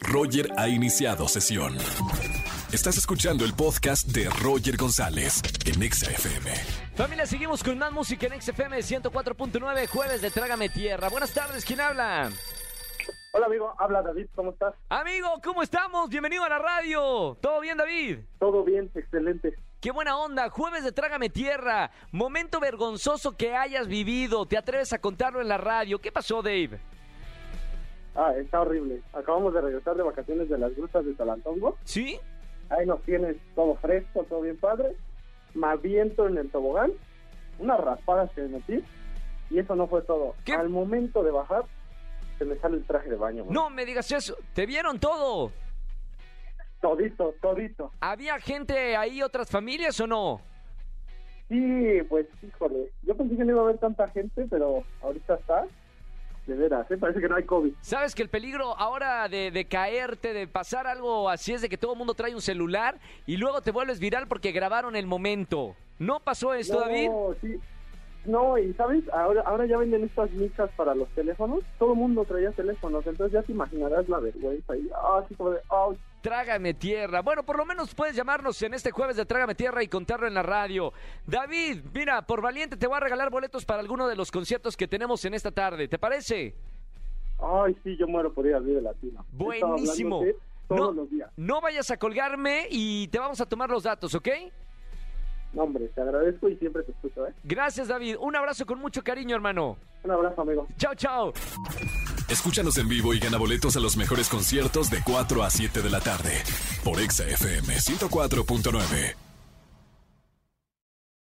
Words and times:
Roger 0.00 0.50
ha 0.56 0.68
iniciado 0.68 1.28
sesión. 1.28 1.76
Estás 2.72 2.96
escuchando 2.98 3.44
el 3.44 3.54
podcast 3.54 4.08
de 4.08 4.28
Roger 4.42 4.76
González 4.76 5.42
en 5.64 5.82
Exa 5.82 6.10
FM. 6.10 6.50
Familia, 6.94 7.26
seguimos 7.26 7.62
con 7.62 7.78
más 7.78 7.92
música 7.92 8.26
en 8.26 8.40
XFM 8.40 8.78
104.9, 8.78 9.86
jueves 9.88 10.22
de 10.22 10.30
Trágame 10.30 10.68
Tierra. 10.68 11.08
Buenas 11.08 11.32
tardes, 11.32 11.64
¿quién 11.64 11.80
habla? 11.80 12.30
Hola 13.32 13.46
amigo, 13.46 13.74
habla 13.78 14.02
David, 14.02 14.26
¿cómo 14.34 14.50
estás? 14.50 14.74
Amigo, 14.88 15.28
¿cómo 15.44 15.62
estamos? 15.62 16.08
Bienvenido 16.08 16.42
a 16.44 16.48
la 16.48 16.58
radio. 16.58 17.36
¿Todo 17.40 17.60
bien, 17.60 17.76
David? 17.76 18.18
Todo 18.38 18.64
bien, 18.64 18.90
excelente. 18.94 19.54
Qué 19.80 19.90
buena 19.90 20.16
onda, 20.18 20.48
jueves 20.48 20.84
de 20.84 20.92
Trágame 20.92 21.28
Tierra. 21.28 21.90
Momento 22.12 22.60
vergonzoso 22.60 23.36
que 23.36 23.54
hayas 23.54 23.88
vivido. 23.88 24.46
¿Te 24.46 24.56
atreves 24.56 24.92
a 24.92 24.98
contarlo 24.98 25.40
en 25.40 25.48
la 25.48 25.58
radio? 25.58 26.00
¿Qué 26.00 26.10
pasó, 26.10 26.42
Dave? 26.42 26.80
Ah, 28.16 28.32
está 28.36 28.62
horrible. 28.62 29.02
Acabamos 29.12 29.52
de 29.54 29.60
regresar 29.60 29.94
de 29.96 30.02
vacaciones 30.02 30.48
de 30.48 30.58
las 30.58 30.74
grutas 30.74 31.04
de 31.04 31.14
Talantongo. 31.14 31.76
¿Sí? 31.84 32.18
Ahí 32.70 32.86
nos 32.86 33.02
tienes 33.02 33.36
todo 33.54 33.74
fresco, 33.76 34.24
todo 34.24 34.40
bien 34.40 34.56
padre. 34.56 34.96
Me 35.54 35.66
aviento 35.68 36.26
en 36.26 36.38
el 36.38 36.50
tobogán, 36.50 36.92
unas 37.58 37.78
raspadas 37.80 38.30
que 38.32 38.42
me 38.42 38.48
metí, 38.48 38.84
y 39.50 39.58
eso 39.58 39.74
no 39.76 39.86
fue 39.86 40.02
todo. 40.02 40.34
¿Qué? 40.44 40.54
Al 40.54 40.68
momento 40.68 41.22
de 41.22 41.30
bajar, 41.30 41.64
se 42.38 42.44
me 42.44 42.56
sale 42.56 42.78
el 42.78 42.84
traje 42.84 43.08
de 43.08 43.16
baño. 43.16 43.44
güey. 43.44 43.54
No 43.54 43.70
me 43.70 43.84
digas 43.86 44.10
eso. 44.12 44.36
¿Te 44.54 44.66
vieron 44.66 44.98
todo? 44.98 45.52
Todito, 46.80 47.34
todito. 47.40 47.90
¿Había 48.00 48.38
gente 48.38 48.96
ahí, 48.96 49.22
otras 49.22 49.50
familias 49.50 49.98
o 50.00 50.06
no? 50.06 50.40
Sí, 51.48 52.02
pues, 52.08 52.26
híjole. 52.42 52.90
Yo 53.02 53.16
pensé 53.16 53.36
que 53.36 53.44
no 53.44 53.52
iba 53.52 53.60
a 53.60 53.64
haber 53.64 53.78
tanta 53.78 54.08
gente, 54.08 54.46
pero 54.50 54.82
ahorita 55.02 55.34
está. 55.36 55.55
¿Eh? 56.90 56.96
parece 56.96 57.20
que 57.20 57.28
no 57.28 57.36
hay 57.36 57.44
COVID. 57.44 57.72
Sabes 57.80 58.14
que 58.14 58.22
el 58.22 58.28
peligro 58.28 58.76
ahora 58.78 59.28
de, 59.28 59.50
de 59.50 59.64
caerte, 59.66 60.32
de 60.32 60.46
pasar 60.48 60.86
algo 60.86 61.30
así 61.30 61.52
es 61.52 61.62
de 61.62 61.68
que 61.68 61.78
todo 61.78 61.92
el 61.92 61.98
mundo 61.98 62.14
trae 62.14 62.34
un 62.34 62.42
celular 62.42 62.98
y 63.26 63.36
luego 63.36 63.60
te 63.60 63.70
vuelves 63.70 64.00
viral 64.00 64.26
porque 64.26 64.52
grabaron 64.52 64.96
el 64.96 65.06
momento. 65.06 65.74
¿No 65.98 66.20
pasó 66.20 66.52
esto, 66.54 66.80
David? 66.80 67.08
No, 67.08 67.34
sí. 67.40 67.60
No, 68.26 68.58
y 68.58 68.72
sabes, 68.74 69.04
ahora, 69.12 69.42
ahora 69.46 69.66
ya 69.66 69.78
venden 69.78 70.02
estas 70.02 70.30
micas 70.32 70.68
para 70.76 70.94
los 70.94 71.08
teléfonos. 71.10 71.60
Todo 71.78 71.92
el 71.92 71.98
mundo 71.98 72.24
traía 72.24 72.50
teléfonos, 72.50 73.06
entonces 73.06 73.32
ya 73.32 73.42
te 73.42 73.52
imaginarás 73.52 74.08
la 74.08 74.18
vergüenza. 74.18 74.76
Y, 74.76 74.90
ah, 74.92 75.22
así 75.24 75.34
como 75.36 75.50
de, 75.50 75.60
ah, 75.70 75.90
Trágame 76.22 76.74
tierra. 76.74 77.22
Bueno, 77.22 77.44
por 77.44 77.56
lo 77.56 77.64
menos 77.64 77.94
puedes 77.94 78.16
llamarnos 78.16 78.60
en 78.62 78.74
este 78.74 78.90
jueves 78.90 79.16
de 79.16 79.26
Trágame 79.26 79.54
tierra 79.54 79.82
y 79.84 79.88
contarlo 79.88 80.26
en 80.26 80.34
la 80.34 80.42
radio. 80.42 80.92
David, 81.24 81.84
mira, 81.94 82.22
por 82.22 82.42
valiente 82.42 82.76
te 82.76 82.88
voy 82.88 82.96
a 82.96 83.00
regalar 83.00 83.30
boletos 83.30 83.64
para 83.64 83.78
alguno 83.78 84.08
de 84.08 84.16
los 84.16 84.32
conciertos 84.32 84.76
que 84.76 84.88
tenemos 84.88 85.24
en 85.24 85.34
esta 85.34 85.52
tarde. 85.52 85.86
¿Te 85.86 85.98
parece? 85.98 86.54
Ay, 87.38 87.76
sí, 87.84 87.96
yo 87.96 88.06
muero 88.08 88.32
por 88.32 88.46
ir 88.46 88.54
al 88.54 88.64
Vive 88.64 88.80
Latino. 88.82 89.24
Buenísimo. 89.32 90.22
Todos 90.68 90.80
No, 90.96 91.02
los 91.02 91.10
días. 91.10 91.30
no 91.36 91.60
vayas 91.60 91.90
a 91.92 91.96
colgarme 91.96 92.66
y 92.70 93.06
te 93.08 93.18
vamos 93.18 93.40
a 93.40 93.46
tomar 93.46 93.70
los 93.70 93.84
datos, 93.84 94.14
¿ok? 94.14 94.28
No, 95.52 95.62
hombre, 95.62 95.88
te 95.94 96.00
agradezco 96.00 96.48
y 96.48 96.56
siempre 96.56 96.82
te 96.82 96.90
escucho, 96.92 97.26
¿eh? 97.26 97.32
Gracias, 97.44 97.88
David. 97.88 98.16
Un 98.20 98.34
abrazo 98.36 98.66
con 98.66 98.78
mucho 98.80 99.02
cariño, 99.02 99.36
hermano. 99.36 99.78
Un 100.02 100.10
abrazo, 100.10 100.42
amigo. 100.42 100.66
Chao, 100.76 100.94
chao. 100.96 101.32
Escúchanos 102.28 102.76
en 102.78 102.88
vivo 102.88 103.14
y 103.14 103.20
gana 103.20 103.38
boletos 103.38 103.76
a 103.76 103.80
los 103.80 103.96
mejores 103.96 104.28
conciertos 104.28 104.90
de 104.90 104.98
4 105.04 105.42
a 105.44 105.48
7 105.50 105.80
de 105.82 105.90
la 105.90 106.00
tarde 106.00 106.42
por 106.84 107.00
Exa 107.00 107.24
FM 107.24 107.74
104.9. 107.74 109.14